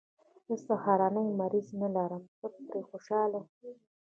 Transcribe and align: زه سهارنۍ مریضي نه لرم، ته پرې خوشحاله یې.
زه 0.47 0.55
سهارنۍ 0.67 1.27
مریضي 1.39 1.75
نه 1.81 1.89
لرم، 1.95 2.23
ته 2.39 2.47
پرې 2.67 2.81
خوشحاله 2.89 3.39
یې. 3.49 3.71